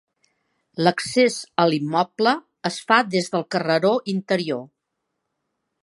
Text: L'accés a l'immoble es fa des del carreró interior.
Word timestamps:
L'accés 0.85 1.35
a 1.63 1.67
l'immoble 1.73 2.35
es 2.71 2.81
fa 2.91 2.99
des 3.17 3.31
del 3.35 3.47
carreró 3.57 3.93
interior. 4.15 4.69